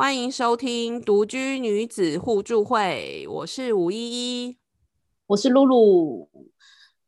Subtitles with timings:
[0.00, 4.56] 欢迎收听独居女子互助会，我是吴依依，
[5.26, 6.30] 我是露露。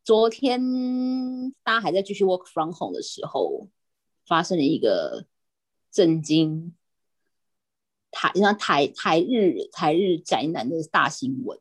[0.04, 0.60] 昨天
[1.62, 3.70] 大家还在继续 work from home 的时候，
[4.26, 5.24] 发生了一个
[5.90, 6.74] 震惊
[8.10, 11.58] 台像台台日台日宅男的大新闻，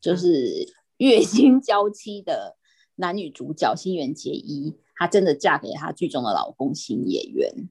[0.00, 2.56] 就是 月薪娇妻的
[2.94, 7.68] 男女主角新垣结衣，她真的嫁给她剧中的老公新演员。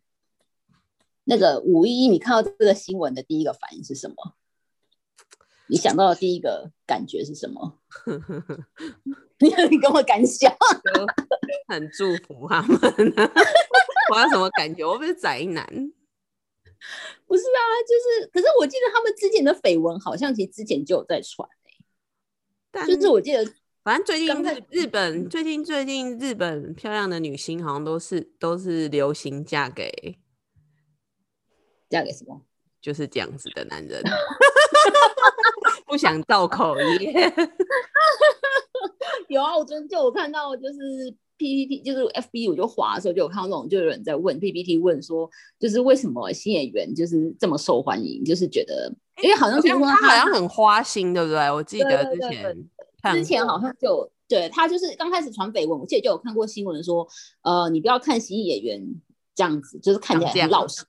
[1.30, 4.16] 那个五一，你看到这个新闻的第一个反应是什么？
[5.68, 7.80] 你想到的第一个感觉是什么？
[9.38, 10.52] 你 你跟我感想，
[11.68, 12.80] 很祝福他们。
[14.12, 14.84] 我有什么感觉？
[14.84, 15.64] 我不是宅男，
[17.28, 18.28] 不是啊，就是。
[18.34, 21.48] 可是我记得他们之前的绯闻，好像其实之前就有在传
[22.72, 23.46] 但就是我记得，
[23.84, 30.18] 反正最近日日本最近最近日本漂亮的女星，好像都是都是流行嫁给。
[31.90, 32.42] 嫁给什么？
[32.82, 34.02] 就是这样子的男人，
[35.86, 37.34] 不想造口业。
[39.28, 48.24] 有啊，我昨天就有看到，就是 PPT，就是 FB，我就滑的时候就有看到那种，就有人在问 PPT，问说，就是为什么新演员就是这么受欢迎？
[48.24, 48.90] 就是觉得，
[49.22, 51.52] 因为好像听说他好像很花心，对不对？
[51.52, 52.70] 我记得之前
[53.14, 57.06] 之前好像就对他就是刚开始传绯闻，我记得就有看过新闻说，
[57.42, 58.82] 呃，你不要看新演员
[59.36, 60.86] 这样子，就是看起来很老实。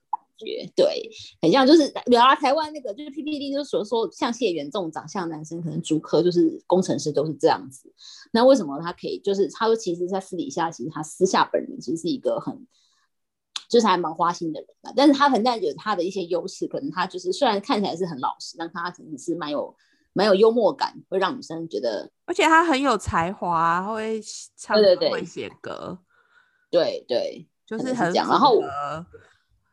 [0.75, 1.09] 对，
[1.41, 7.93] 很像就是，比如台湾那个就是 PPT，就是所说像谢元这种长相男生，可能主科就是工程师都是这样子。
[8.31, 9.19] 那为什么他可以？
[9.19, 12.65] 就是他说，其实，在私底下，其实他私下本人其实是一个很，
[13.69, 14.91] 就是还蛮花心的人嘛。
[14.95, 19.75] 但是他很但有他的一些优势，可能他就是虽然看起来是很老实，但他其实是蛮有
[20.13, 24.21] 蛮有幽默感，会让女生觉得，而且他很有才华，会
[24.55, 25.99] 唱对对会写歌，
[26.69, 28.61] 对对，就是很讲，然后。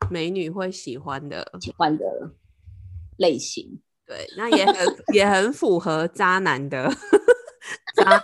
[0.09, 2.31] 美女会喜欢的喜欢的
[3.17, 4.75] 类型，对，那也很
[5.13, 6.89] 也很符合渣男的
[7.95, 8.23] 渣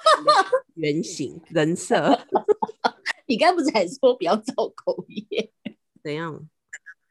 [0.76, 2.26] 原型人设。
[3.28, 5.52] 你刚不是还说不要造口业？
[6.02, 6.48] 怎样？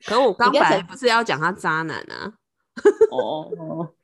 [0.05, 2.35] 可我刚才不是要讲他渣男啊？
[3.13, 3.95] 哦，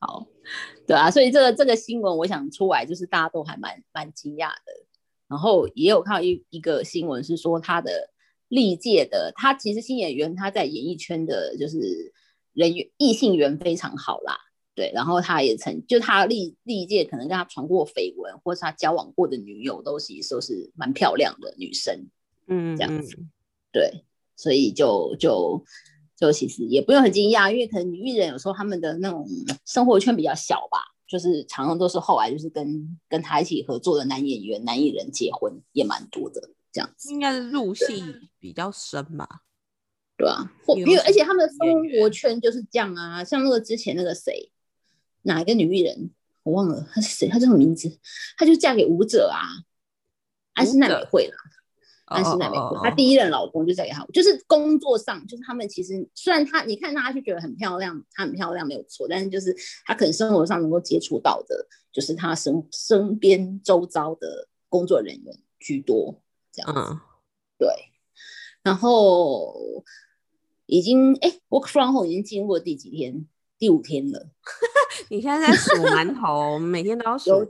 [0.00, 0.26] 好，
[0.86, 4.86] 对啊，所以这个这个新闻，我想出来就是大家都还蛮蛮惊讶的。
[5.28, 8.10] 然后也有看到一一个新闻是说他的。
[8.48, 12.12] 历届的他其实新演员，他在演艺圈的就是
[12.52, 14.38] 人缘异性缘非常好啦，
[14.74, 22.06] 对，然后他也曾就他历历届可能跟他传过绯闻，或是他交往过的女友都其实都是蛮漂亮的女生，
[22.46, 23.18] 嗯，这样子，
[23.72, 24.04] 对，
[24.36, 25.62] 所以就就
[26.16, 29.28] 就其实也不用很惊讶，因为可能女艺人有时候他们的那种
[29.66, 36.50] 生活圈比较小吧，就是常常都是后来就是跟跟他一起合作的男演员、男艺人结婚也蛮多的。
[36.70, 38.04] 这样子应该是入戏
[38.38, 39.42] 比较深吧，
[40.16, 44.50] 对啊，或因为而且他们的生活圈就是这样啊，像那个之前那个谁，
[45.22, 46.10] 哪一个女艺人
[46.42, 47.98] 我忘了她是谁，她叫什么名字？
[48.36, 49.40] 她就嫁给舞者啊，
[50.54, 51.36] 安室奈美惠啦，
[52.04, 59.56] 安室奈美惠，她第一任老公就嫁给她，就是工作上，就是他们其实虽然她你看她就觉得很漂亮，她很漂亮没有错，但是就是
[59.86, 66.22] 她可能生活上能够接触到的，就是她身身边周遭的工作人员居多。
[66.66, 67.00] 嗯，
[67.58, 67.68] 对，
[68.62, 69.84] 然后
[70.66, 73.26] 已经哎，work from home 已经经过第几天？
[73.58, 74.28] 第五天了。
[75.10, 77.48] 你现在在数馒头，每天都要数。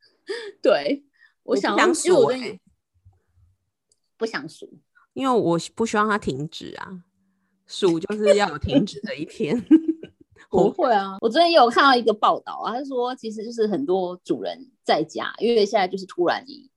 [0.62, 1.04] 对，
[1.42, 2.30] 我想想数，
[4.16, 4.78] 不想数，
[5.12, 7.04] 因为我不希望它停止啊。
[7.66, 9.64] 数就是要有停止的一天。
[10.50, 16.70] 不会啊，我昨天有看到一个报道啊，他说其实就是很多主人在家，因为现在就是突然你。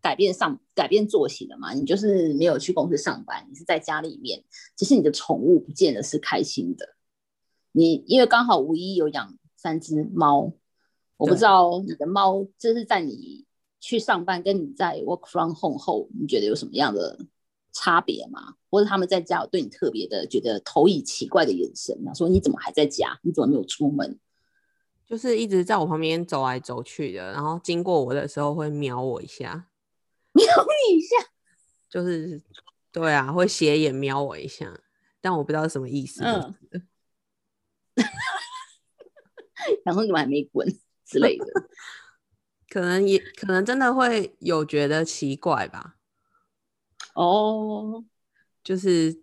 [0.00, 1.72] 改变上改变作息了嘛？
[1.72, 4.42] 你就是没有去公司上班，你是在家里面。
[4.76, 6.96] 其实你的宠物不见得是开心的。
[7.72, 10.52] 你因为刚好五一有养三只猫，
[11.16, 13.44] 我不知道你的猫就是在你
[13.78, 17.18] 去上班跟你在 work from home 后，你觉得有什么样的
[17.72, 18.54] 差别吗？
[18.70, 22.14] 或者他们在家有对你特别的觉得投以奇怪的眼神啊？
[22.14, 23.18] 说你怎么还在家？
[23.22, 24.18] 你怎么没有出门？
[25.06, 29.66] 就是一直在我旁边走来走去的，然后经过我的时候会瞄我一下。
[30.34, 31.16] 瞄你一下，
[31.88, 32.40] 就是
[32.92, 34.80] 对啊，会斜眼瞄我一下，
[35.20, 36.22] 但我不知道是什么意思。
[36.24, 36.54] 嗯，
[39.84, 40.66] 然后你们还没滚
[41.04, 41.46] 之类的，
[42.70, 45.96] 可能也可能真的会有觉得奇怪吧。
[47.14, 48.04] 哦，
[48.62, 49.20] 就是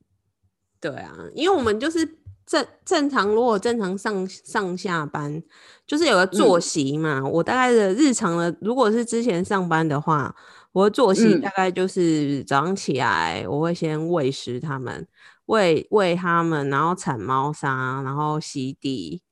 [0.82, 5.42] 对啊，因为我们就是正正常，如果正常上上下班，
[5.86, 7.24] 就是有个作息嘛。
[7.26, 10.36] 我大概的日常的，如果是之前上班的话。
[10.78, 15.08] 我的作息大概就是早上起来，我会先喂食它们，
[15.48, 19.24] 喂喂它们，然后铲猫砂，然后洗地，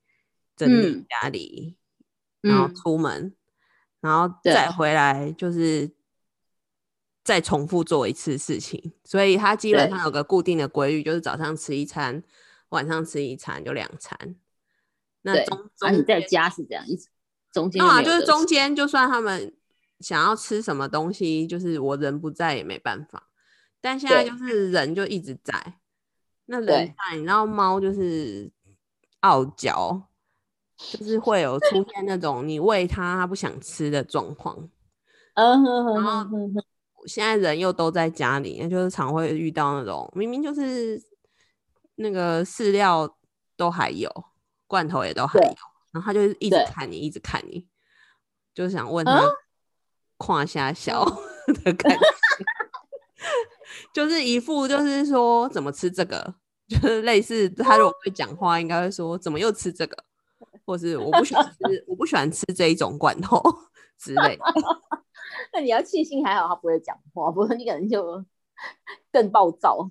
[0.55, 1.05] 整理嗯。
[1.07, 1.77] 家里，
[2.41, 2.73] 然后嗯。
[2.73, 3.35] 出门，
[4.01, 4.71] 然后再。
[4.71, 5.91] 回来，就是
[7.23, 8.93] 再重复做一次事情。
[9.03, 12.23] 所以它基本上有个固定的规律，就是早上吃一餐，
[12.69, 14.17] 晚上吃一餐，就两餐。
[15.21, 17.07] 那中中，啊，你在家是这样，一直
[17.51, 19.55] 中间啊，就是中间就算他们
[19.99, 23.29] 想要吃什么东西，就是我人不在也没办法。
[23.81, 25.79] 但现在就是人就一直在，
[26.45, 28.51] 那人在，然后猫就是
[29.19, 30.09] 傲娇，
[30.77, 34.69] 就是会有出现那种你喂它它不想吃的状况。
[35.35, 36.63] 嗯哼哼然后哼哼哼，
[37.07, 40.99] 现在人又都在家里，那就是常会遇到那种明明就是
[41.95, 43.17] 那个饲料
[43.57, 44.09] 都还有，
[44.65, 45.55] 罐头也都还有，
[45.91, 47.67] 然后他就一直看你，一直看你，
[48.53, 49.21] 就是想问嗯他
[50.17, 51.05] 胯下小
[51.63, 52.05] 的感觉，
[53.93, 56.35] 就是一副就是说怎么吃这个，
[56.67, 60.03] 就是类似他如果会讲话，应该会说怎么又吃这个，
[60.65, 63.41] 或是我不喜欢吃，我不喜欢吃这一种罐头
[63.99, 64.43] 之类的。
[65.51, 68.23] 那你要庆幸还好他不会讲话，不然你可能就
[69.11, 69.89] 更暴躁。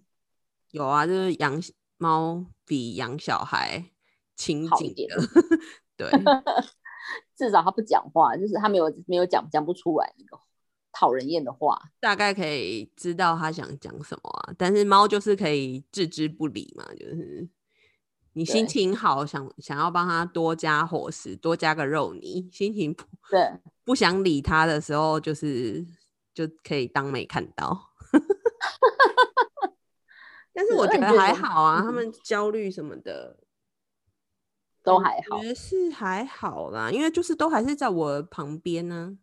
[0.71, 1.62] 有啊，就是养
[1.99, 3.85] 猫比养小孩
[4.35, 5.29] 亲好一点近的，
[5.97, 6.11] 对，
[7.36, 10.40] 至少他不讲话，就是他没有没有讲讲不出来那个
[10.92, 11.80] 讨人厌的话。
[12.00, 14.54] 大概可以知道他想讲什么啊。
[14.56, 17.48] 但是猫就是可以置之不理嘛，就是
[18.34, 23.52] 你心情好，想想要帮他多加伙食，多加个肉泥；心情不 对，
[23.84, 25.84] 不想理他的时候，就是
[26.32, 27.90] 就可以当没看到。
[30.56, 33.44] 但是是我觉得还好啊，他嗯们焦虑什么的我
[34.84, 35.48] 都还好觉。
[35.48, 39.16] 得是还好啦，因为就是都还是在我旁边呢、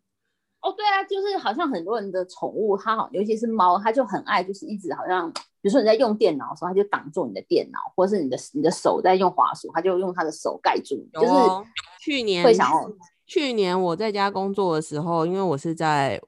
[0.60, 11.64] 哦，对啊，就是好像很多人的宠物，它好，尤其是猫，它就很爱，就是一直好像，比如说你在用电脑的时候，它就挡住你的电脑，或是你的你的手在用滑鼠，它就用它的手盖住你，就是哦
[12.00, 12.90] 去年会想要
[13.26, 16.20] 去年我在家工作的时候，因为我是在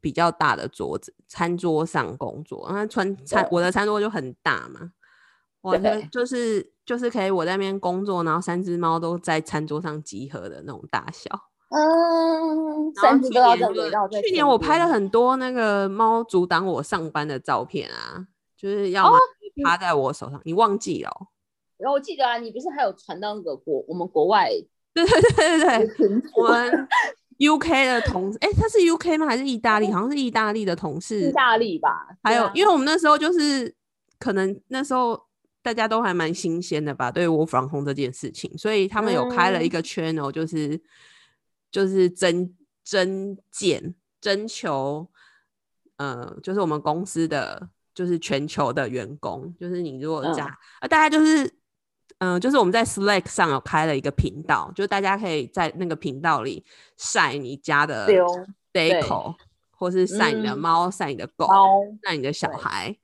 [0.00, 4.92] 比较大的桌子餐桌上工作，那餐餐我的餐桌就很大嘛，
[5.60, 11.28] 我的就是就是可以我在那边工作，然后三只猫都在餐桌上集合的那种大小。
[11.70, 18.26] 嗯，三只去都要在年就围绕在去年我拍了很多那个猫阻挡我上班的照片啊，
[18.56, 19.12] 就是要
[19.62, 21.26] 趴在我手上，你忘记了哦、
[21.76, 24.48] 然后我记得啊，你不是还有传到那个国我们国外
[24.94, 26.88] 对对对对对，我们
[27.38, 29.26] UK 的同事，哎、他是 UK 吗？
[29.26, 29.92] 还是意大利？
[29.92, 31.32] 好像是意大利的同事意。
[31.32, 32.08] 大利吧？
[32.22, 33.72] 还有，啊因为我们那时候就是
[34.18, 35.20] 可能那时候
[35.68, 39.70] 大家都还蛮新鲜的吧，对我防控这件事情，所以他们有开了一嗯。
[39.70, 40.80] 个 channel，就是、
[41.70, 45.06] 就是征征件征求，
[45.98, 50.32] 呃，就是我们公司的就是全球的员工，就是你如果嗯。
[50.32, 51.54] 加，呃，大家就是。
[52.20, 56.64] 嗯、就是我们在 Slack 上有开了一个频道，就大家可以在那个频道里
[56.96, 58.26] 晒你家的丢
[58.72, 59.36] deco，
[59.70, 60.58] 或是晒你的嗯。
[60.58, 62.96] 猫、晒你的狗、猫，晒你的小孩，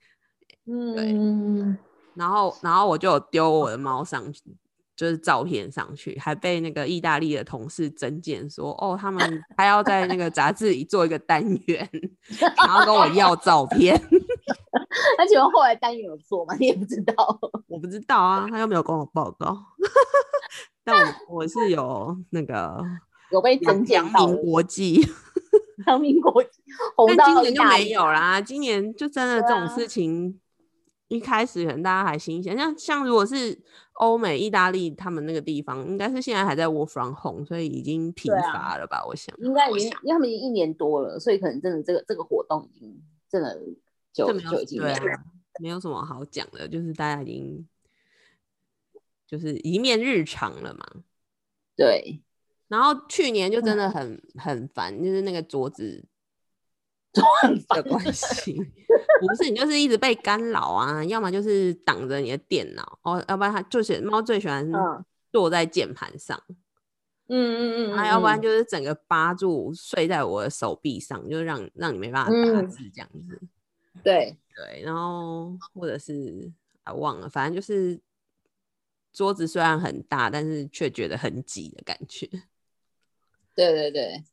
[0.64, 1.78] 嗯，
[2.14, 4.43] 然后然后我就有丢我的猫上去，
[4.96, 9.20] 就是照片上去，还被那个意大利的同事增见说，哦，他们
[9.56, 11.88] 还要在那个杂志里做一个单元，
[12.56, 13.94] 然后跟我要照片，
[15.19, 16.55] 那请问后来单元有做吗？
[16.58, 17.15] 你也不知道。
[17.67, 19.56] 我不知道啊，他又没有跟我报告，
[20.84, 20.96] 但
[21.29, 22.81] 我我是有那个
[23.31, 25.00] 有被增扬到名国际。
[25.89, 26.50] 阳明国际
[27.17, 30.41] 但今年就没有啦，今年就真的这种事情，
[31.15, 33.56] 一开始可能大家还新鲜，像像如果是
[33.94, 39.05] 欧美、意大利他们那个地方，应该是现在还在 work from home，所以已经疲乏了吧？
[39.06, 43.56] 我想，应该已经，因为他们已经一年多了，所以可能真的这个这个活动已经真的
[44.13, 44.99] 就就已经没有。
[44.99, 45.25] 对啊，
[45.61, 47.65] 没有什么好讲的，就是大家已经
[49.27, 50.85] 就是一面日常了嘛。
[51.77, 52.21] 对，
[52.67, 56.05] 然后去年就嗯真的很很烦，就是那个桌子
[57.73, 58.55] 的关系，
[59.21, 65.05] 不是你就是一直被干扰啊，要么就是挡着你的电脑，哦，要不然它就是猫最喜欢嗯。
[65.33, 66.41] 坐在键盘上，
[67.27, 68.43] 嗯嗯嗯，啊，要不然嗯。
[68.43, 72.69] 就是整个扒住睡在我的手臂上，就是让让你没办法打嗯。
[72.69, 73.41] 字这样子。
[74.03, 76.53] 对，对，然后或者是
[76.85, 78.01] 啊忘了，反正就是
[79.13, 82.29] 桌子虽然很大，但是却觉得很挤的感觉。
[83.56, 84.25] 对对对，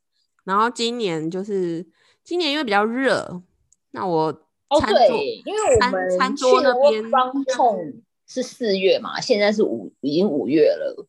[0.44, 1.86] 然后今年就是
[2.24, 3.42] 今年因为比较热，
[3.90, 4.26] 那我
[4.68, 11.06] 哦餐桌、对，因为我餐们餐桌那边方控是四月嘛，现在是五已经五月了，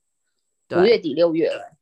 [0.67, 1.69] 对五月底六月了。
[1.71, 1.77] 嗯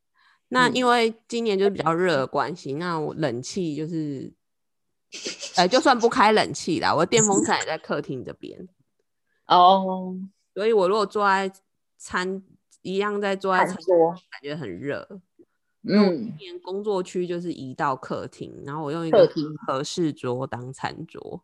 [0.54, 4.30] 那因为今年就是比较热的关系，那我冷气就是，
[5.56, 8.68] 呃，就算不开冷气啦，我的电风扇也在客厅这边。
[9.48, 10.14] 哦，
[10.54, 11.50] 所以我如果坐在
[11.98, 12.44] 餐
[12.82, 15.22] 一样在坐在餐餐桌，感觉很热。
[15.84, 19.28] 嗯，今年工作区就是移到客厅，然后我用一个
[19.68, 21.44] 合适桌当餐桌。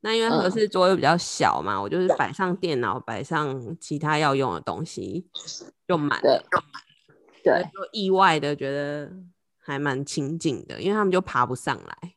[0.00, 5.26] 那因为合嗯适桌又比较小嘛，我就是摆上电脑，摆上其他要用的东西
[5.86, 6.42] 就满了。
[7.44, 9.12] 对，就意外的觉得
[9.58, 12.14] 还蛮亲近的，因为他们就爬不上来。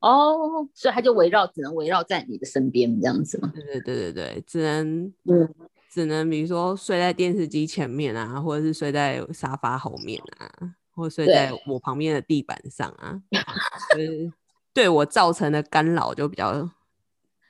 [0.00, 3.52] 哦，所以他就围绕，只能围绕在你的身边这样子吗？
[3.54, 5.54] 对对对对对，只能嗯，
[5.92, 10.50] 只能比如说睡在电视机前面啊，或者是睡在沙发后面啊，
[10.94, 13.22] 或者睡在我旁边的地板上啊，
[13.94, 14.32] 就是
[14.72, 16.66] 对我造成的干扰就比较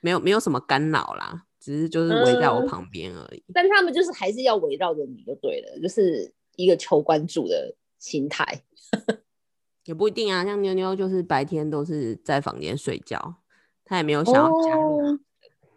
[0.01, 3.41] 没有没有什么干扰啦，只是就是围在我嗯旁边而已。
[3.53, 8.65] 但他们就是还是要围绕着你就对了，就是一个求关注的心态。
[9.85, 13.35] 也不一定啊，像妞妞就是白天都是在房间睡觉，
[13.85, 15.19] 她也没有想要加入哦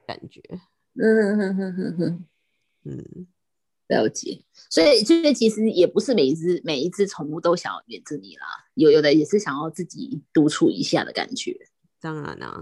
[0.04, 0.42] 感觉，
[0.94, 2.24] 嗯哼哼哼哼，
[2.86, 3.26] 嗯。
[3.88, 4.42] 了解。
[4.68, 11.56] 所以，所以其实也不是每一只每一只宠物都想要黏着你啦，有有的也是想要自己独处一下的感觉。
[12.00, 12.60] 当然啦、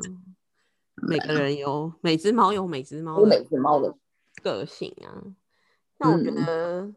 [0.97, 3.97] 每个人有每只猫有每只猫有每只猫的，
[4.43, 5.25] 个性啊。
[5.99, 6.95] 那我觉嗯得，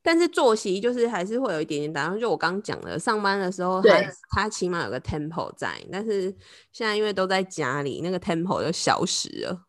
[0.00, 2.18] 但是作息就是还是会有一点点打乱。
[2.18, 6.34] 就我刚讲的，上班的时候它对它起码有个 tempo 在，但是
[6.72, 9.66] 现在因为都在家里，那个 tempo 就消失了。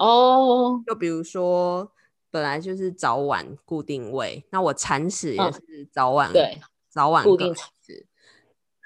[0.00, 1.92] 哦，就比如说，
[2.30, 5.52] 本来就是早晚固定位，那我铲屎也嗯。
[5.52, 8.06] 是早晚、对，早晚固定一次。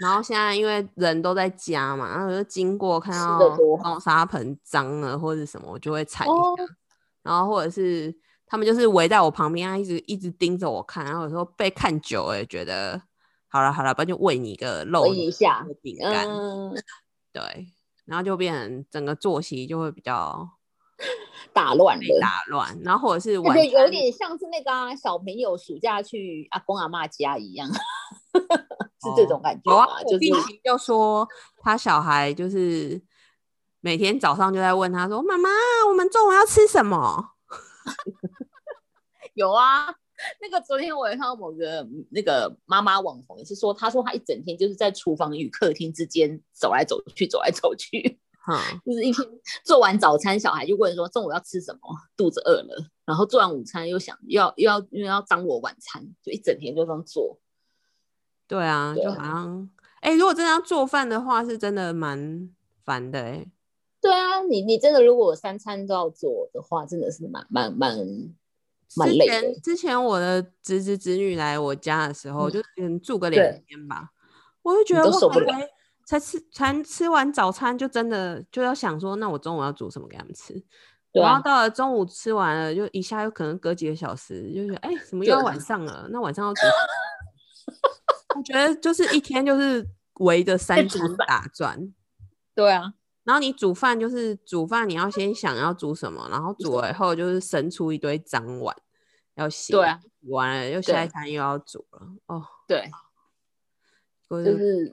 [0.01, 6.65] 然后现在因为人都在家嘛，然后我就经过看到猫砂盆脏了或者什么，我就会铲一下。
[6.65, 6.69] 哦。
[7.23, 8.13] 然后或者是
[8.45, 13.01] 他们就是围在我旁边，啊，一直一直盯着我看，然后有时候被看久了，觉得
[13.47, 16.75] 好了好了，不然就喂你一个肉一下饼干，嗯，
[17.33, 17.69] 对，
[18.05, 20.51] 然后就变成整个作息就会比较
[21.53, 22.21] 打乱了。
[22.21, 27.69] 打乱，然后或者是我觉得有点像是那个、啊、小朋友暑假去阿公阿妈家一样，
[28.33, 33.01] 是这种感觉有啊就是弟弟就说他小孩就是
[33.81, 35.49] 每天早上就在问他说：“妈妈，
[35.89, 37.33] 我们中午要吃什么
[39.35, 39.95] 有啊。
[40.41, 49.27] 那个昨天我也看到某个那个妈妈网红也是说，他说他一整天就是在厨房与客厅之间走来走去，走来走去，？”哼，就是一天
[49.65, 51.81] 做完早餐，小孩就问说中午要吃什么，
[52.17, 57.39] 肚子饿了，然后做完午餐又想又要又要又要张罗晚餐，就一整天就这样做。
[58.47, 59.71] 对啊，就好像
[60.01, 62.51] 哎、如果真的要做饭的话，是真的蛮
[62.85, 63.47] 烦的哎、
[64.03, 67.97] 对啊，你你真的如果三餐都要做的话，真的是蛮蛮蛮
[68.95, 69.33] 蛮之累的。
[69.33, 74.11] 前之前我的侄子侄女来我家的时候，嗯就嗯住个两对天吧，
[74.63, 75.51] 我就觉得受不了
[76.07, 80.55] 才才吃才吃完早餐，就真的就要想说，那我中午要煮什么给他们吃。
[80.55, 86.09] 啊，然后到了中午吃完了，就一下又可能隔几个小时，就觉得哎，怎么又要晚上了？
[86.11, 88.37] 那晚上要煮什么？
[88.37, 89.87] 我觉得就是一天就是
[90.21, 91.95] 围着三煮餐打转。
[92.53, 98.77] 对啊，然后你煮饭就是煮饭，你要先想要煮什么，然后煮了以后就是生出一堆脏碗
[99.37, 102.91] 要洗，对啊，洗完了又下一餐又要煮了，哦，对，
[104.29, 104.91] 就就是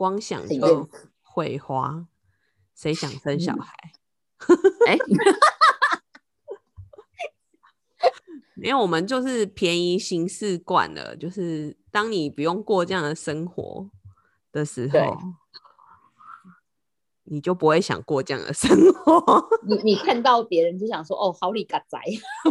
[0.00, 0.88] 光想很就
[1.20, 2.06] 会花，
[2.74, 3.74] 谁想生小嗯孩？
[4.88, 4.96] 哎，
[8.56, 13.90] 因为我们就是便宜行事惯了，就是当你不用过这样的生活
[14.50, 15.18] 的时对候，
[17.24, 19.46] 你就不会想过这样的生活。
[19.68, 21.98] 你你看到别人就想说，哦，好你嘎仔，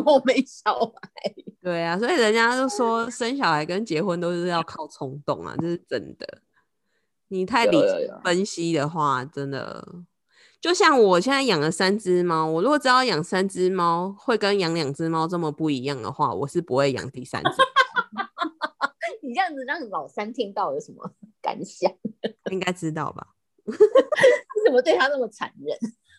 [0.05, 1.33] 我没小孩。
[1.63, 6.43] 对啊，所以人家就说生小孩跟结婚都是要靠冲动啊，这是真的。
[7.29, 9.87] 你太理有有有性分析的话，真的
[10.59, 17.49] 就像我现在养了三只猫，我如果知道养三只猫会跟养两只猫这么不一样的话，我是不会养第三只。
[19.21, 21.91] 你这样子让老三听到有什么 感想？
[22.51, 23.35] 应该知道吧？
[23.65, 23.73] 你
[24.65, 25.77] 怎么对他那么残忍？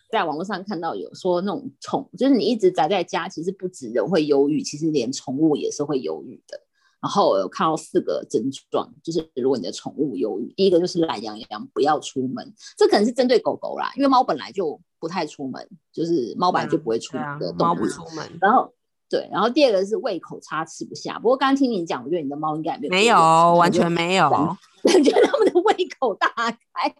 [0.09, 6.59] 在网络上看到有说那种宠，就是你一直宅在家，其实不止人会忧郁，其实连宠物也是会忧郁的。
[7.01, 17.69] 然后我有看到四个症状，就是如果你的宠物忧郁，第一个就是懒洋洋，不要出门，这可能是针对狗狗啦，因为猫本来就不太出门，就是猫本来就不会出门的，动物。
[17.69, 18.37] 猫不出门。
[18.39, 18.71] 然后
[19.11, 21.19] 对，然后第二个是胃口差，吃不下。
[21.19, 23.17] 不过刚刚听你讲，我觉得你的猫应该没有没有，
[23.55, 24.29] 完全没有，
[24.83, 26.95] 感觉 它们的胃口大开，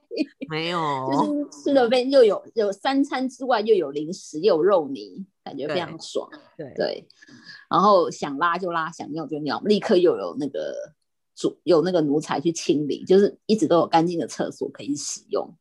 [0.49, 0.77] 没有。
[1.09, 6.29] 就是吃了边又有有三餐之外又有零食又有肉泥，感觉非常爽。
[6.57, 7.07] 对对，
[7.69, 10.75] 然后想拉就拉，想尿就尿，立刻又有那个
[11.41, 15.51] 主有那个奴才去清理，就是一直都有干净的厕所可以使用。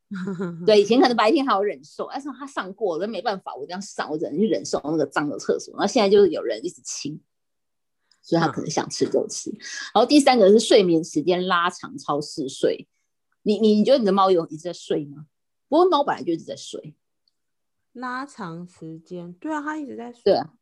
[0.66, 5.72] 对，以前可能白天还有忍受，但是他上过了，没办法，我这样上，我只能去忍受那个脏的厕所。
[5.74, 7.18] 然后现在就是有人一直清，
[8.20, 9.50] 所以他可能想吃就吃。
[9.94, 12.86] 然后第三个是睡眠时间拉长，超嗜睡。
[13.42, 15.24] 你你你觉得你的猫有一直在睡吗？
[15.68, 16.94] 不过猫本来就一直在睡，
[17.92, 20.20] 拉长时间，对啊，它一直在睡。
[20.24, 20.52] 对啊，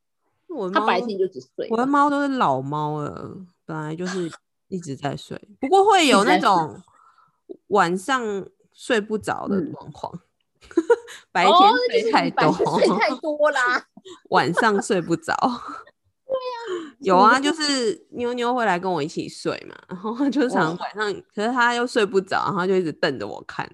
[0.49, 1.67] 我它白天就只睡。
[1.71, 4.31] 我的猫都是老猫了，本来就是
[4.69, 6.83] 一直在睡，不过会有那种
[7.69, 10.21] 晚上睡不着的状况。
[11.33, 13.87] 白天睡太多，睡太多啦，
[14.31, 15.35] 晚上睡不着。
[16.27, 23.67] 对呀，有啊，就是妞妞会来跟我一起睡嘛，然后就常晚上，可是她又睡不着，然后就一直瞪着我看，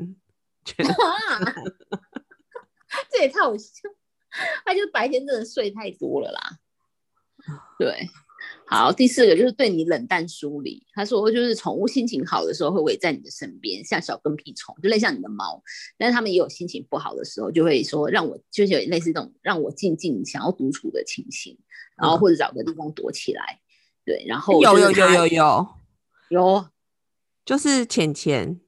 [0.65, 0.95] 觉得
[3.11, 3.89] 这也太好笑，
[4.65, 6.59] 她就白天真的睡太多了啦。
[7.79, 8.09] 对，
[8.67, 10.85] 好，第四个就是对你冷淡疏离。
[10.93, 15.63] 他说，就是宠物心情好的时候会围在你的身边，像小跟屁虫，就类像你的猫。
[15.99, 21.59] 但是他们也有心情不好的时候，就会说让我就是有类似这种让我静静想要独处的情形。
[21.97, 23.61] 然后或者找个地方躲起来，
[24.05, 25.69] 对，然后有有有有有
[26.31, 26.67] 有，
[27.45, 28.61] 就是浅浅，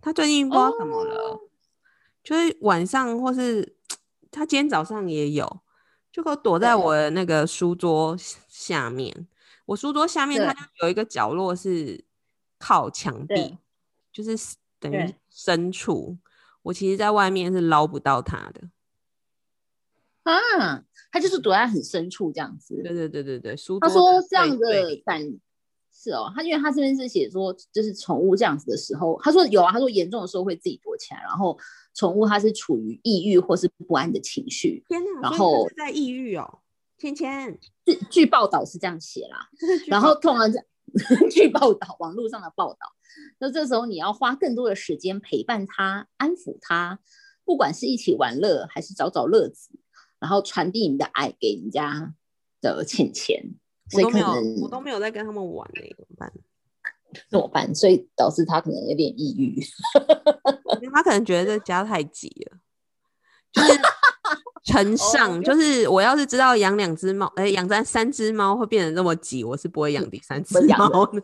[0.00, 1.40] 他最近不知道怎么了，
[2.22, 3.74] 就是晚上或是
[4.30, 5.60] 他今天早上也有，
[6.18, 8.16] 就给我躲在我的那个书桌
[8.48, 9.28] 下面，
[9.66, 12.04] 我书桌下面它就有一个角落是
[12.58, 13.56] 靠墙壁，
[14.10, 16.18] 就是等于深处，
[16.62, 18.68] 我其实在外面是捞不到它的。
[20.24, 20.82] 啊，
[21.12, 22.74] 他就是躲在很深处这样子。
[22.82, 25.00] 对对对对对，书桌他说这样的。
[25.06, 25.22] 感
[26.00, 31.58] 是哦，他因为他这边是写说，就是宠物这样子的时候，他说有啊，他说严重的时候会自己躲起来，然后
[31.94, 34.84] 宠物它是处于抑郁或是不安的情绪。
[34.88, 36.60] 天哪，然后在抑郁哦，
[36.96, 39.48] 芊芊，据据报道是这样写啦，
[39.88, 40.48] 然后通常
[41.30, 42.78] 据报道网络上的报道，
[43.40, 47.00] 那这时候你要花更多的时间陪伴它，安抚它，
[47.44, 49.70] 不管是一起玩乐还是找找乐子。
[50.20, 52.12] 然后传递你的爱给人家
[52.60, 53.54] 的钱钱，
[53.90, 56.32] 所以可能我都没有在跟他们玩呢，怎么办？
[57.30, 57.74] 怎么办？
[57.74, 59.60] 所以导致他可能有点抑郁，
[60.92, 62.58] 他可能觉得这家太挤了，
[63.52, 63.80] 就是
[64.64, 71.22] 承上，就是我要是知道养两只猫，哎，养三三只猫会变得那么挤，我是不会养第三只猫的。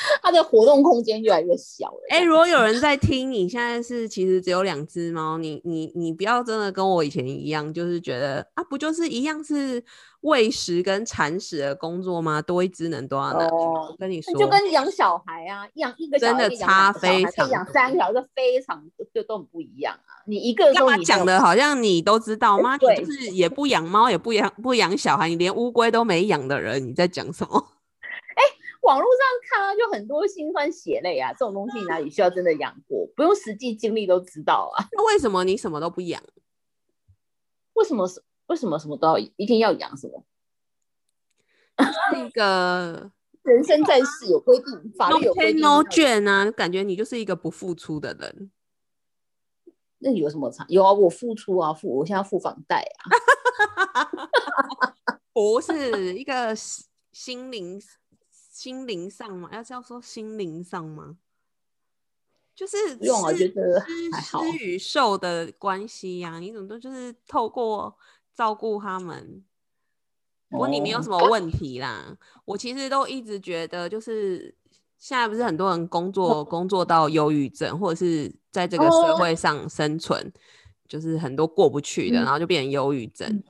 [0.22, 2.00] 它的活动空间越来越小了。
[2.10, 9.82] 哎，如果有人在听，你现在是其实只有两只猫，你你你不要真的跟我以前一样，就是觉得啊，不就是一样是
[10.22, 12.40] 喂食跟铲屎的工作吗？
[12.42, 13.48] 多一只能多少呢？
[13.50, 18.82] 我跟你说，就跟养小孩啊，养一个真的差非常，养三条就非常
[19.14, 20.22] 就都很不一样啊。
[20.26, 22.76] 你一个干嘛讲的好像你都知道吗？
[22.76, 27.66] 你就是也不养猫，也不养不养小孩，你连乌龟都没养的人，你在讲什么？
[28.80, 33.06] 网络上看啊，就很多心酸血泪啊，这种东西哪里需要真的养过？
[33.14, 34.84] 不用实际经历都知道啊。
[34.92, 36.22] 那为什么你什么都不养？
[37.74, 40.24] 为什么是为什么什么都要一定要养什么？
[42.12, 43.10] 那个
[43.42, 45.60] 人生在世有规定，法律有规定。
[45.62, 48.50] no 卷啊，感觉你就是一个不付出的人。
[49.98, 50.64] 那有什么差？
[50.68, 53.04] 有啊，我付出啊，付我现在付房贷啊。
[55.32, 56.54] 不是一个
[57.12, 57.80] 心灵。
[58.60, 59.48] 心灵上吗？
[59.54, 61.16] 要叫说心灵上吗？
[62.54, 63.80] 就是用我觉得
[64.20, 66.38] 施与受的关系呀。
[66.38, 67.96] 你怎么都就是透过
[68.34, 69.42] 照顾他们，
[70.50, 72.14] 不过你没有什么问题啦。
[72.44, 74.54] 我其实都一直觉得，就是
[74.98, 80.30] 现在不是很多人工作工作到忧郁症，或者是在这个社会上生存，
[80.86, 83.42] 就是很多过不去的，然后就变成忧郁症，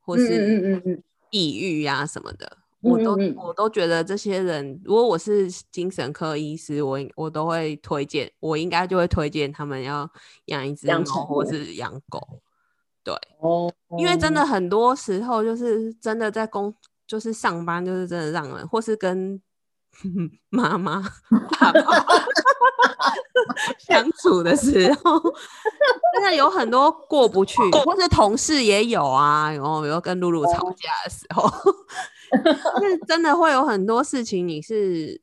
[0.00, 2.56] 或是抑郁呀什么的。
[2.80, 10.08] 我都我都觉得这些人，如果我是精神科医师，我我都会推荐，我应该就会推荐他们要
[10.44, 12.20] 养一只猫或是养狗，
[13.02, 14.46] 对，哦，因为真的。
[14.46, 16.72] 很多时候就是真的在工，
[17.06, 19.42] 就是上班，就是真的让人或是跟
[20.48, 21.02] 妈妈
[21.58, 21.82] 爸爸
[23.78, 25.20] 相处的时候，
[26.14, 31.50] 真的有很多过不去，或是同事也有啊，然后比如跟露露吵架的时候。
[32.80, 35.20] 是真的会有很多事情，你是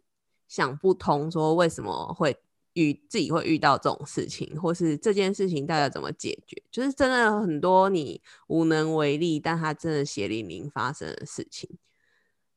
[0.47, 2.37] 想不通，说为什么会
[2.73, 6.61] 遇自己会遇到这种事情，或是这件事情大家怎么解决？
[6.71, 11.69] 就是真的很多你无能为力，但他真的血淋淋发生的事情。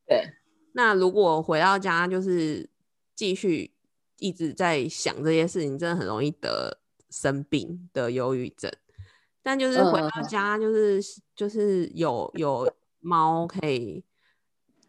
[0.05, 0.33] 对，
[0.73, 2.69] 那如果回到家就是
[3.15, 3.71] 继续
[4.17, 8.71] 一直在想这些事情，真的很容易得生病得忧郁症。
[9.41, 11.01] 但就是回到家，就是
[11.35, 14.03] 就是有有猫可以。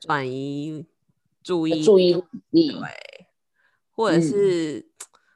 [0.00, 0.86] 转移
[1.42, 2.14] 注意注意
[2.50, 3.26] 力，对，
[3.92, 4.22] 或者嗯。
[4.22, 4.86] 是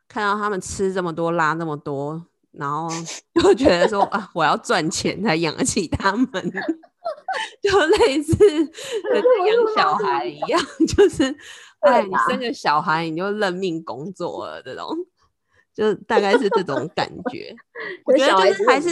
[0.09, 2.89] 看到他们吃这么多拉那么多，然后
[3.43, 6.29] 就觉得说啊，我要赚钱才养得起他们，
[7.61, 11.25] 就类似养小孩一样， 就是
[11.81, 14.89] 哎，你生个小孩你就认命工作了这种，
[15.75, 17.53] 就大概是这种感觉。
[18.05, 18.91] 我觉得就是还是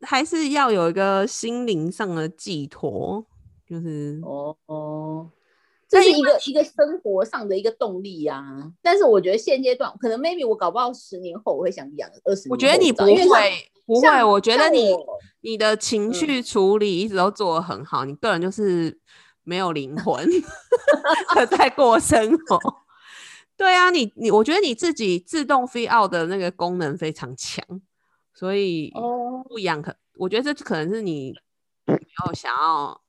[0.00, 3.24] 还是要有一个心灵上的寄托，
[3.66, 5.30] 就是哦哦，
[5.88, 12.56] 这是一个一个生活上的一个动力呀、但是我觉得现阶段，可能 maybe 我搞不好十年后我会想养二十年我。
[12.56, 13.52] 觉得你不会，
[13.86, 14.94] 不会，我觉得你
[15.40, 18.98] 你的情嗯绪处理一直都做得很好，你个人就是
[19.42, 20.26] 没有灵魂
[21.36, 22.58] 的在过生活。
[23.56, 27.64] 对啊，你你，我觉得你自己自动 out 的那个功能非常强，
[28.34, 31.32] 所以哦，不养可，我觉得这可能是你
[31.86, 31.94] 没
[32.26, 33.00] 有想要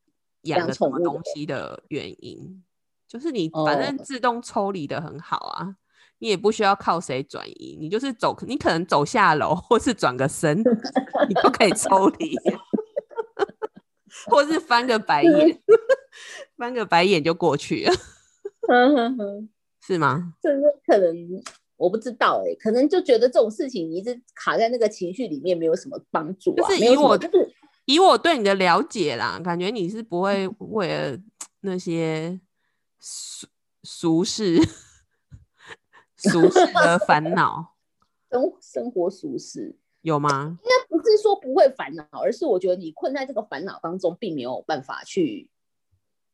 [0.45, 2.63] 养什么东宠物的西的原因，
[3.07, 4.03] 就是你反正哦。
[4.03, 5.75] 自动抽离的很好啊，
[6.19, 10.59] 你也不需要靠谁转移，你就是走，你可能走下楼或是转个身，
[11.27, 12.35] 你都可以抽离，
[14.29, 15.59] 或是翻个白眼，
[16.57, 17.93] 翻个白眼就过去了，
[19.85, 20.33] 是吗？
[20.41, 21.15] 这个可能
[21.77, 27.53] 我不知道哎、可能就觉得这种事情你一直卡在那个情绪里面没有什么帮助啊，没有就是以我就是
[27.85, 31.17] 以我对你的了解啦，感觉你是不会为了
[31.61, 32.39] 那些
[32.99, 33.47] 俗
[33.83, 34.57] 俗事、
[36.17, 37.75] 俗事的烦恼，
[38.31, 39.77] 生生活俗事。
[40.01, 40.59] 有吗？
[40.61, 45.49] 应该不是说不会烦恼，而是我觉得你困在这个烦恼当中，并没有办法去，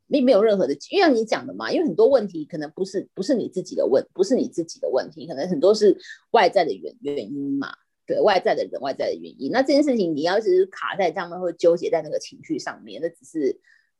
[0.09, 5.97] 并没有任何的，因为像你讲的嘛，因为很多问题可能不是不是你自己的问，不是你自己的问题，可能很多是
[6.31, 7.73] 外在的原原因嘛，
[8.11, 9.51] 对外在的人、外在的原因。
[9.51, 13.59] 那这件事情你要是卡在这样的，会纠结在那个情绪上面，那只是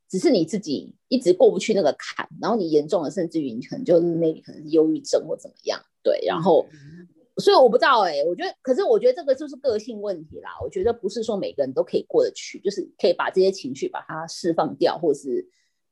[0.09, 6.65] 只是你自己一直过不去那个坎，然后你严重的，甚至于你可能就是 maybe 可能是忧郁症或怎么样，对，然后。
[6.73, 10.51] 嗯所以我不知道哎、我觉得，可是我觉得这个就是个性问题啦。
[10.61, 15.47] 我觉得不是说每个人都可以过得去，就是可以把这些情绪把它释放掉，或是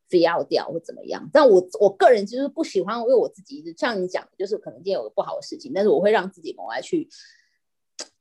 [0.10, 1.28] feel 掉，或怎么样。
[1.32, 7.08] 但我我个人就是不喜欢，因为我自己像你讲的，就是可能今天有个不好的事情，但是我会让自己往外去，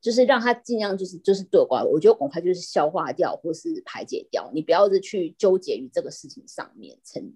[0.00, 6.98] 就是让他尽量就是就是对我关，我觉得赶快就是消化掉或是排解掉，你不要是去纠结于这个事情上面。
[7.04, 7.32] 成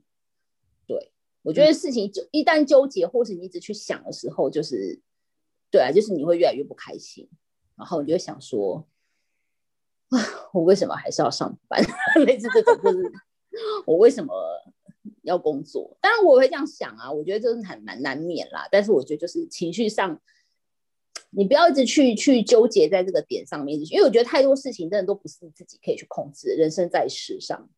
[0.87, 5.01] 对我觉得事情就一旦纠结，或是你一直去想的时候，就是。
[5.73, 7.27] 对啊，就是你会越来越不开心，
[7.79, 8.87] 然后你就会想说，
[10.11, 10.19] 啊，
[10.53, 11.83] 我为什么还是要上班？
[12.27, 13.11] 类似这种，就是
[13.87, 14.35] 我为什么
[15.23, 15.97] 要工作？
[15.99, 18.69] 当然我会这样想啊，我觉得这是很蛮难免啦。
[18.71, 20.21] 但是我觉得就是情绪上，
[21.35, 26.57] 你不要一直去去纠结在这个点上面，因为我觉得太多事情真的都不是自己可以去控制的。
[26.57, 27.69] 人生在世上，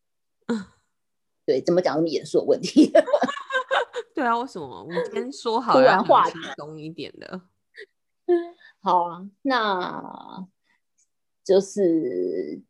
[1.47, 2.93] 对，怎么讲那么严肃的问题？
[4.13, 7.41] 对啊，为什么我们今天说好突然话轻松一点的？
[8.83, 10.47] 好啊，那
[11.45, 12.61] 就是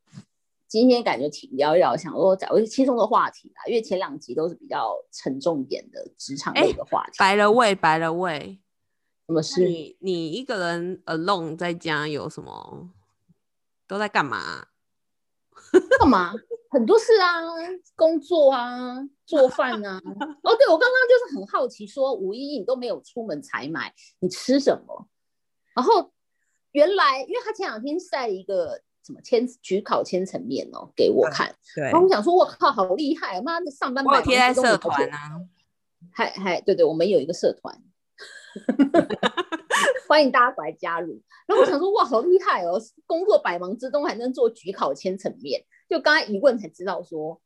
[0.69, 7.13] 今天感觉挺聊一聊，想说找一些轻松的话题啦，因为前两集都是比较沉重一点的职场类的话题。
[7.19, 8.59] 白了胃，白了胃。
[9.27, 9.65] 那什么事？
[9.69, 12.91] 你你一个人 alone 在家有什么？
[13.87, 14.67] 都在干嘛？
[16.01, 16.33] 干嘛？
[16.71, 17.41] 很多事啊，
[17.95, 20.01] 工作啊，做饭啊。
[20.43, 25.09] 哦，对，我刚刚就是很好奇，说五一你都没有出门采买，你吃什么？
[25.75, 26.13] 然后
[26.73, 33.41] 原来，因为他前两天晒了一个什么千焗烤千层面哦给我看，对然后我想说，我靠，好厉害！
[33.41, 35.41] 妈的，上班我有贴在社团啊。
[36.13, 37.81] 还还对对，我们有一个社团，
[40.09, 41.21] 欢迎大家过来加入。
[41.47, 42.81] 然后我想说，哇，好厉害哦！
[43.07, 47.41] 工作百忙之中还能做焗烤千层面，就刚才一问才知道说，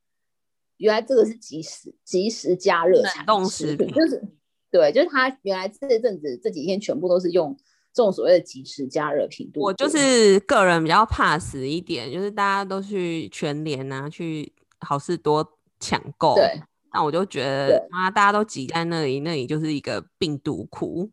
[0.76, 4.22] 原来这个是即时即时加热冷产冻食品就是
[4.70, 7.56] 对，就是他原来这阵子这几天全部都是用
[7.92, 9.60] 这种所谓的即时加热品度。
[9.60, 16.60] 我就是个人比较怕死一点，就是大家都去全联啊，去好事多抢购，对
[16.98, 17.88] 那我就觉得对。
[17.92, 21.08] 啊，大家都挤在那里，那里就是一个病毒库，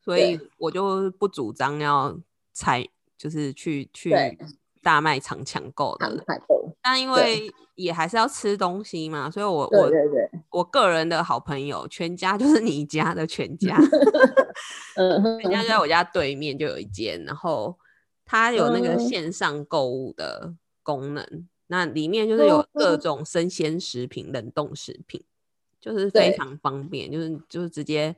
[0.00, 2.18] 所以我就不主张要
[2.52, 2.84] 采，
[3.16, 4.12] 就是去去
[4.82, 6.24] 大卖场抢购的。
[6.82, 9.88] 但因为也还是要吃东西嘛，所以我对我
[10.58, 13.78] 我个人的好朋友全家就是你家的全家，
[14.98, 17.78] 嗯哼，人家就在我家对面就有一间，然后
[18.24, 18.98] 它有那个嗯。
[18.98, 21.24] 线上购物的功能，
[21.68, 25.22] 那里面就是有各嗯种生鲜食品、冷冻食品，
[25.80, 28.14] 就是非常方便，就是就是直接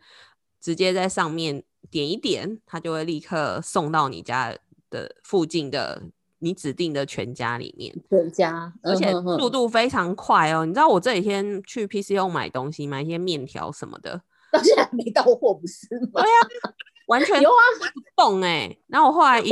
[0.61, 4.57] 直接在上面点一点，它就会立刻送到你家
[4.90, 6.02] 的附近的
[6.38, 10.66] 你指定的全家里面，全家，而且速度非常快哦。
[10.66, 16.22] 你知道我这几天去 PCO 买东西，买一些面条什么的，到现在还没到货，不是吗？
[16.22, 16.74] 对呀
[17.07, 17.62] 完全有啊，
[17.94, 19.50] 不动哎、然后我后来一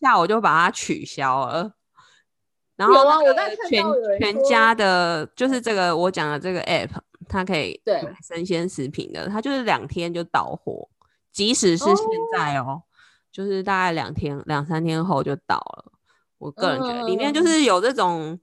[0.00, 1.74] 下，我就把它取消了。
[2.76, 3.34] 然后我个
[3.68, 3.84] 全
[4.18, 6.90] 全家的，就是这个我讲的这个 app，
[7.28, 10.88] 它可以对买生鲜食品的，它就是两天就到货，
[11.32, 11.96] 即使是现
[12.32, 12.82] 在哦，
[13.30, 15.92] 就是大概两天两三天后就到了。
[16.38, 18.38] 我个人觉得里面就嗯是有这种，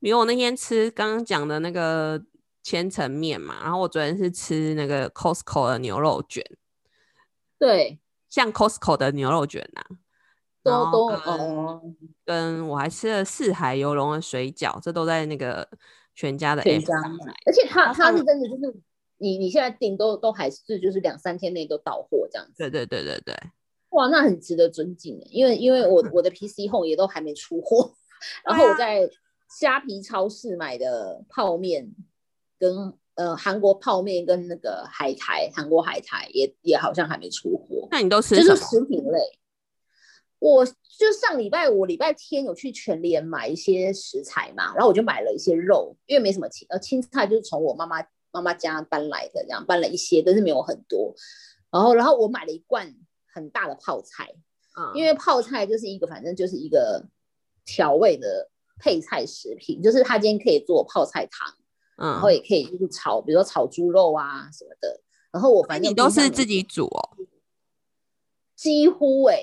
[0.00, 2.22] 比如我那天吃刚刚讲的那个
[2.62, 6.42] 千层面嘛，然后我昨天是吃那个 Costco 的牛肉卷。
[7.58, 7.98] 对，
[8.30, 9.82] 像 Costco 的牛肉卷呐、
[10.64, 11.82] 都然后都跟哦，
[12.24, 15.68] 跟我还吃了四海游龙的水饺，这都在那个
[16.14, 16.94] 全家的全 app 家。
[17.46, 18.74] 而且它然后上它是真的就是
[19.18, 23.34] 你你现在订都都还是就是两三天内都到货这样子，对对对对对，
[23.90, 27.92] 哇，那很值得尊敬欸因为因为我嗯我的 PC Home 也都还没出货，
[28.44, 29.08] 然啊后我在
[29.60, 31.92] 虾皮超市买的泡面
[32.58, 38.64] 跟呃韩国泡面跟那个海苔韩国海苔也也好像还没出货，那你都吃就是？
[38.64, 39.18] 食品类。
[40.44, 51.14] 我就上礼拜五礼拜天有去全联买一些食材嘛，然后我就买了一些肉，因为没什么青呃青菜就是从我妈妈妈妈家搬来的，这样搬了一些，但是没有很多。
[51.70, 52.94] 然后然后我买了一罐
[53.32, 54.34] 很大的泡菜，
[54.78, 57.02] 嗯，因为泡菜就是一个反正就是一个
[57.64, 61.54] 调味的配菜食品，就是它今天可以做泡菜汤，
[61.96, 65.00] 然后嗯，也可以就是炒，比如说炒猪肉啊什么的。
[65.32, 67.16] 然后我反正你都是自己煮哦？
[68.54, 69.40] 几乎哎、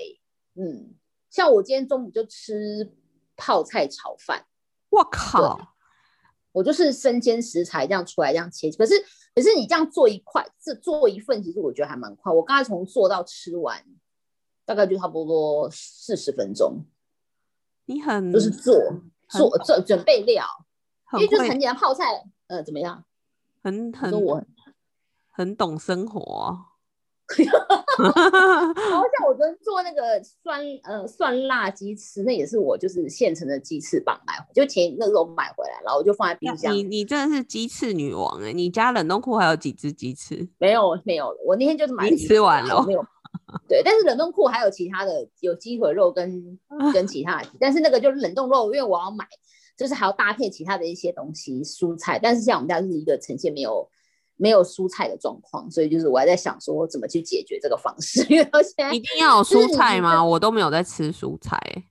[0.54, 0.94] 嗯，
[1.30, 2.92] 像我今天中午就吃
[3.36, 4.44] 泡菜炒饭，
[4.90, 5.74] 我靠，
[6.52, 8.70] 我就是生煎食材这样出来这样切。
[8.72, 8.94] 可是
[9.34, 12.32] 可是你这样做一块，这做一份，其实我觉得还蛮快。
[12.32, 13.82] 我刚才从做到吃完，
[14.64, 16.84] 大概就差不多四十分钟，
[17.86, 18.74] 你很就是做
[19.28, 20.44] 做很做准备料，
[21.14, 23.04] 因为就是很简单，泡菜呃怎么样？
[23.62, 24.44] 很很说我
[25.30, 26.66] 很懂生活哦。
[27.98, 36.74] 然后像我昨天做那个酸呃酸辣鸡翅，那也是我就是现成的鸡翅膀买回，就前那时候买回来，然后我就放在冰箱。
[36.74, 38.52] 你你真的是鸡翅女王哎！
[38.52, 40.48] 你家冷冻库还有几只鸡翅？
[40.58, 43.04] 没有没有，我那天就是买吃完了我没有。
[43.68, 46.58] 对，但是冷冻库还有其他的，有鸡腿肉跟
[46.92, 49.26] 跟其他的，但是那个就是冷冻肉，因为我要买，
[49.76, 52.18] 就是还要搭配其他的一些东西，蔬菜。
[52.22, 53.88] 但是像我们家就是一个呈现没有
[54.42, 60.24] 没有蔬菜的状况，所以就是我还在想说怎么去解决这个方式， 因为现在一定要有蔬菜吗？
[60.24, 61.84] 我都没有在吃蔬菜欸。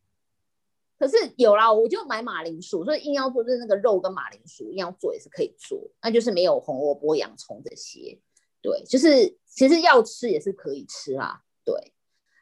[1.00, 8.20] 可是有啦，我就买马铃薯，所以硬要做就是那个肉跟马铃薯硬要做也是可以做，那就是没有红萝卜、洋葱这些。
[8.62, 11.42] 对，就是其实要吃也是可以吃啦。
[11.64, 11.74] 对，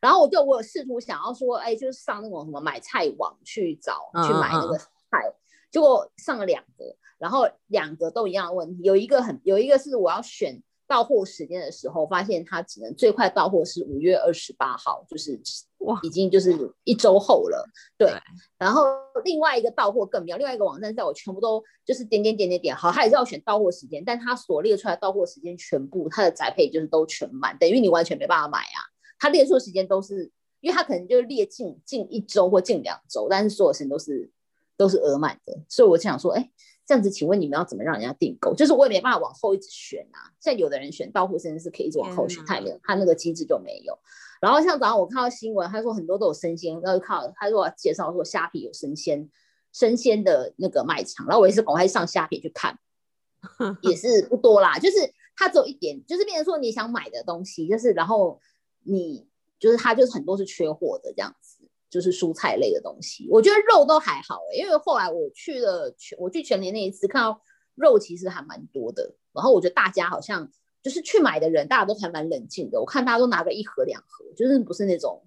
[0.01, 4.87] 然后我就我有试图想要说，哎，就是上那种什么买菜网去找嗯去买那个菜，
[5.71, 15.39] 结果上了两个，然后两个都一样的问题，有一个很有一个是我要选到货时间的时候，发现它只能最快到货是五月二十八号，就是
[15.79, 17.63] 哇已经就是一周后了。
[17.97, 18.17] 对对，
[18.57, 18.85] 然后
[19.23, 28.79] 另外一个到货更妙，另外一个网站在我全部都就是点点点点点，好，它也是要选到货时间，但它所列出来到货时间全部它的宅配就是都全满，等于你完全没办法买啊。
[29.19, 34.31] 它列出的时间都是，因为它可能就列近近一周或近两周，但是所有时间都是
[34.75, 36.49] 都是额满的，所以我就想说，哎，
[36.89, 38.51] 这样子，请问你们要怎么让人家订购？
[38.55, 40.33] 就是我也没办法往后一直选啊。
[40.39, 43.95] 像有的人选到货甚至是可以一直往后选，他也没有，他那个机制就没有。
[44.41, 49.29] 然后像早上我看到新闻，他说很多都有生鲜，然后就看到他说介绍说虾皮有生鲜
[49.71, 52.79] 生鲜的那个卖场，然后我也是赶快上虾皮去看，
[53.81, 54.97] 也是不多啦，就是
[55.37, 58.39] 它只有一点，就是变成说你想买的东西，就是然后
[58.81, 59.27] 你
[59.59, 61.48] 就是它就是很多是缺货的这样子，
[61.89, 63.27] 就是蔬菜类的东西。
[63.29, 67.41] 我觉得肉都还好、欸，因为后来我去了全我去全联那一次，看到
[67.75, 75.25] 肉其实还蛮多的，然后我觉得大家好像就是去买的人，大家都还蛮冷静的，我看大家都拿个一盒两盒，就是不是那种。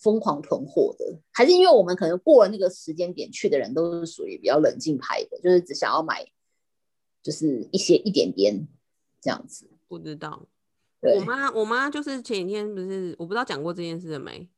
[0.00, 6.24] 疯狂囤货的，还是因为我们可能过了那个时间点去的人都是属于比较冷静派的，就是只想要买，
[7.20, 8.68] 就是一些一点点
[9.20, 9.68] 这样子。
[9.88, 10.46] 不知道。
[11.00, 14.48] 我，妈，我妈就是前几天不是，我不知道讲过这件事了没？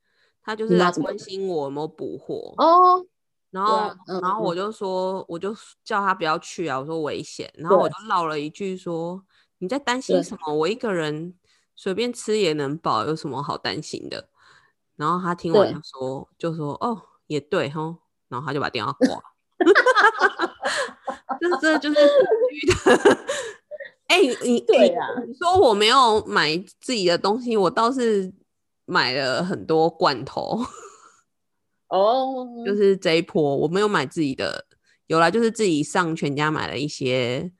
[0.43, 3.05] 她就是来关心我有没有补货，哦，
[3.51, 9.23] 然后，啊嗯然后我就说，我就叫他不要去啊，我说危险，然后我就唠了一句说，
[9.59, 10.55] 你在担心什么？
[10.55, 11.35] 我一个人
[11.77, 14.29] 随便吃也能饱，有什么好担心的？
[14.97, 17.97] 然后他听完说，就说哦，也对吼，
[18.29, 19.23] 然后他就把电话挂了。
[21.41, 22.75] 这这就是独居的。
[24.09, 28.33] 哎、你你对啊你说我没有买自己的东西，我倒是
[28.91, 30.61] 买了很多罐头。
[31.89, 34.67] 哦， 就是这一波我没有买自己的，
[35.07, 37.53] 有啦，就是自己上全家买了一些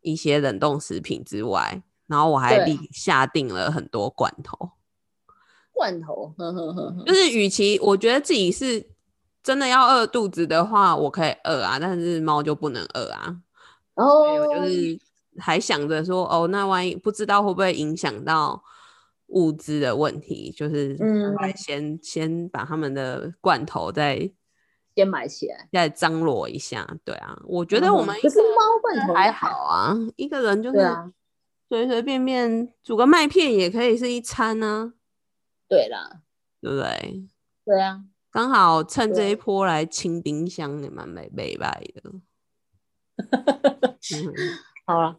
[0.00, 4.72] 一些冷冻食品之外，然后我还立下定了很多罐头。
[5.72, 8.88] 罐头，呵呵呵呵就是与其我觉得自己是
[9.42, 13.36] 真的要饿肚子的话，我可以饿啊，但是猫就不能饿啊。
[13.94, 14.98] 所以我哦，就是
[15.38, 18.62] 还想着说，哦，那万一不知道会不会影响到
[19.28, 24.30] 物资的问题，就是嗯先、先把他们的罐头再
[24.94, 25.68] 先买起来。
[25.72, 26.96] 再张罗一下。
[27.04, 30.78] 对啊，我觉得我们一个可是猫罐头还好啊，一个人就是
[31.68, 34.94] 随随便便煮个麦片也可以是一餐呢、
[35.68, 36.22] 对啦，
[36.60, 37.28] 对不对？
[37.64, 42.12] 对啊，刚好趁这一波来清冰箱也蛮美美白的。
[44.14, 44.34] 嗯
[44.86, 45.16] 好了，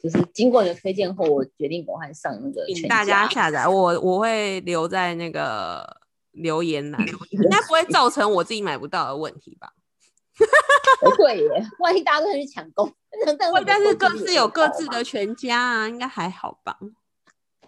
[0.00, 5.84] 就是经过你的推荐后，我决定我还上那个大家家下载，我我会留在那个
[6.30, 9.72] 留言栏，应该不会造成我自己买不到的问题吧？
[11.02, 12.88] 不会耶，万一大家都去抢购，
[13.66, 16.78] 但是各自有各自的全家啊，应该还好吧？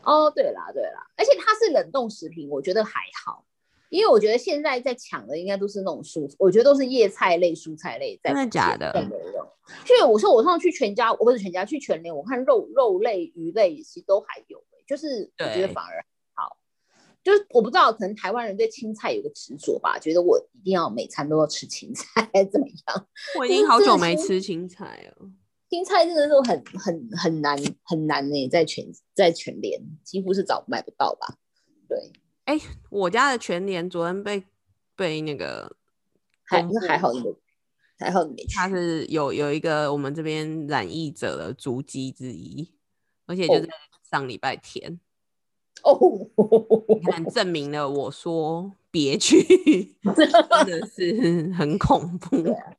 [0.05, 3.45] 哦，对啦，对啦，而且它是冷冻食品，我觉得还好，
[3.93, 9.47] 因为我觉得现在在抢的应该都是那种蔬，我觉得都是叶菜类、蔬菜类在真的假的有。
[9.91, 16.03] 因为我说我上次去全家，我不是全家，去全联，我看肉肉类、鱼类其实都还有、欸，就是我觉得反而
[16.33, 16.57] 好。
[17.23, 23.07] 就是我不知道，可能台湾人对青菜有个执着吧，觉得我一定要每餐都要吃青菜，怎么样？
[23.39, 25.29] 我已经好久没吃青菜了。
[25.69, 31.37] 青菜真的是很很很难很难呢、在全在全联几乎是找买不到吧？
[31.89, 32.11] 对，
[32.91, 34.45] 我家的全年昨天被
[34.95, 35.77] 被那个
[36.45, 37.23] 还那还好你
[37.99, 42.73] 还好你没去，他是有有一个我们这边染疫者的足迹之一，
[43.27, 43.71] 而且就哦是
[44.11, 45.01] 上礼拜天，
[45.85, 45.99] 哦，
[46.89, 49.43] 你看证明了我说别去，
[50.15, 50.31] 真
[50.67, 52.75] 的是很恐怖，啊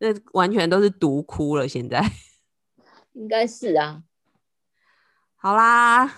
[0.00, 1.66] 那完全都是毒哭了。
[1.66, 2.00] 现在
[3.14, 4.04] 应该是啊。
[5.34, 6.16] 好啦，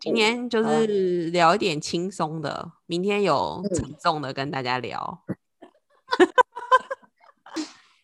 [0.00, 5.24] 今嗯天就是聊一点轻松的，明天有嗯沉重的跟大家聊。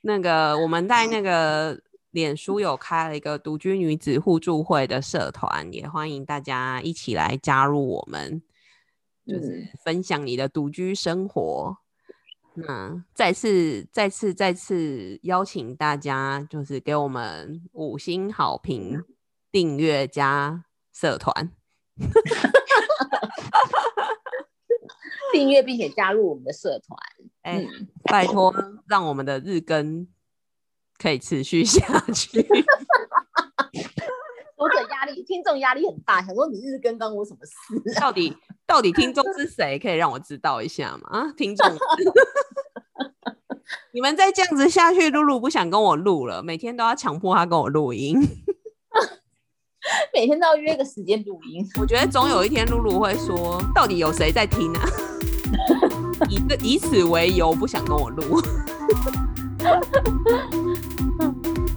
[0.03, 8.43] 那个我们在那个脸书有开了一个独居女子互助会的社团，也欢迎大家一起来加入我们，
[9.27, 11.77] 就是分享你的独居生活。
[12.55, 19.05] 那再次、再次、再次邀请大家，就是给我们五星好评、
[19.53, 21.53] 订阅加社团。
[25.33, 26.99] 订阅并且加入我们的社团，
[27.43, 28.53] 哎、嗯，拜托，
[28.89, 30.09] 让我们的日更
[30.99, 32.43] 可以持续下去。
[34.57, 37.55] 读者压力，听众压力很大，想说你日更关我什么事
[37.97, 38.01] 啊？
[38.01, 38.37] 到底
[38.67, 39.79] 到底听众是谁？
[39.79, 41.09] 可以让我知道一下吗？
[41.11, 41.67] 啊，听众，
[43.95, 48.21] 你们再这样子下去，露露不想跟我录了，每天都要强迫他跟我录音。
[50.13, 54.89] 每天都要约个时间录音，我觉得总有一天，露露会说，到底有谁在听啊？
[56.29, 58.41] 以这以此为由，不想跟我录。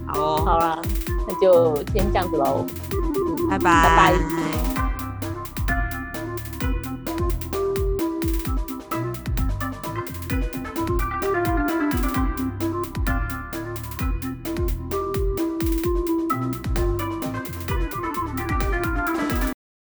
[0.06, 0.80] 好哦，好啦，
[1.26, 2.64] 那就先这样子喽，
[3.50, 3.62] 拜拜。
[3.62, 4.63] 拜拜